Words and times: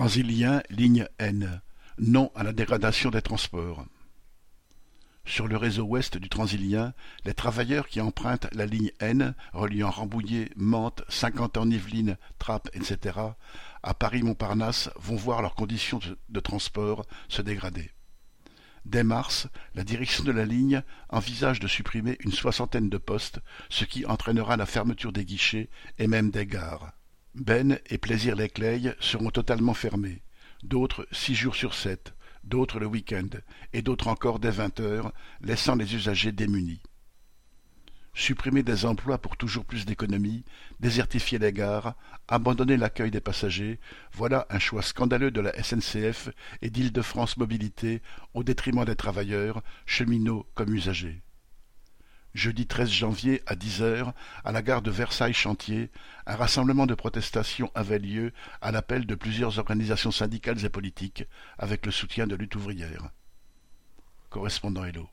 Transilien 0.00 0.62
ligne 0.70 1.06
N, 1.18 1.60
non 1.98 2.32
à 2.34 2.42
la 2.42 2.54
dégradation 2.54 3.10
des 3.10 3.20
transports. 3.20 3.84
Sur 5.26 5.46
le 5.46 5.58
réseau 5.58 5.82
ouest 5.82 6.16
du 6.16 6.30
Transilien, 6.30 6.94
les 7.26 7.34
travailleurs 7.34 7.86
qui 7.86 8.00
empruntent 8.00 8.48
la 8.54 8.64
ligne 8.64 8.92
N 9.00 9.34
reliant 9.52 9.90
Rambouillet, 9.90 10.52
Mantes, 10.56 11.02
Saint-Quentin-en-Yvelines, 11.10 12.16
Trappes, 12.38 12.70
etc. 12.72 13.18
à 13.82 13.92
Paris-Montparnasse 13.92 14.88
vont 14.96 15.16
voir 15.16 15.42
leurs 15.42 15.54
conditions 15.54 16.00
de 16.30 16.40
transport 16.40 17.04
se 17.28 17.42
dégrader. 17.42 17.90
Dès 18.86 19.04
mars, 19.04 19.48
la 19.74 19.84
direction 19.84 20.24
de 20.24 20.32
la 20.32 20.46
ligne 20.46 20.82
envisage 21.10 21.60
de 21.60 21.68
supprimer 21.68 22.16
une 22.20 22.32
soixantaine 22.32 22.88
de 22.88 22.96
postes, 22.96 23.40
ce 23.68 23.84
qui 23.84 24.06
entraînera 24.06 24.56
la 24.56 24.64
fermeture 24.64 25.12
des 25.12 25.26
guichets 25.26 25.68
et 25.98 26.06
même 26.06 26.30
des 26.30 26.46
gares. 26.46 26.94
Ben 27.36 27.78
et 27.86 27.98
Plaisir-les-Clayes 27.98 28.94
seront 28.98 29.30
totalement 29.30 29.74
fermés, 29.74 30.22
d'autres 30.64 31.06
six 31.12 31.36
jours 31.36 31.54
sur 31.54 31.74
sept, 31.74 32.12
d'autres 32.42 32.80
le 32.80 32.86
week-end, 32.86 33.28
et 33.72 33.82
d'autres 33.82 34.08
encore 34.08 34.40
dès 34.40 34.50
vingt 34.50 34.80
heures, 34.80 35.12
laissant 35.40 35.76
les 35.76 35.94
usagers 35.94 36.32
démunis. 36.32 36.82
Supprimer 38.14 38.64
des 38.64 38.84
emplois 38.84 39.18
pour 39.18 39.36
toujours 39.36 39.64
plus 39.64 39.86
d'économies, 39.86 40.44
désertifier 40.80 41.38
les 41.38 41.52
gares, 41.52 41.94
abandonner 42.26 42.76
l'accueil 42.76 43.12
des 43.12 43.20
passagers, 43.20 43.78
voilà 44.12 44.48
un 44.50 44.58
choix 44.58 44.82
scandaleux 44.82 45.30
de 45.30 45.40
la 45.40 45.52
SNCF 45.62 46.30
et 46.62 46.70
d'Île-de-France 46.70 47.36
Mobilité 47.36 48.02
au 48.34 48.42
détriment 48.42 48.84
des 48.84 48.96
travailleurs, 48.96 49.62
cheminots 49.86 50.46
comme 50.54 50.74
usagers. 50.74 51.22
Jeudi 52.34 52.66
13 52.66 52.88
janvier 52.88 53.42
à 53.46 53.56
dix 53.56 53.82
heures, 53.82 54.12
à 54.44 54.52
la 54.52 54.62
gare 54.62 54.82
de 54.82 54.90
Versailles-Chantier, 54.90 55.90
un 56.26 56.36
rassemblement 56.36 56.86
de 56.86 56.94
protestation 56.94 57.70
avait 57.74 57.98
lieu 57.98 58.32
à 58.60 58.70
l'appel 58.70 59.04
de 59.04 59.14
plusieurs 59.16 59.58
organisations 59.58 60.12
syndicales 60.12 60.64
et 60.64 60.68
politiques, 60.68 61.24
avec 61.58 61.84
le 61.86 61.92
soutien 61.92 62.26
de 62.28 62.36
lutte 62.36 62.54
ouvrière. 62.54 63.10
Correspondant 64.28 64.84
Hello. 64.84 65.08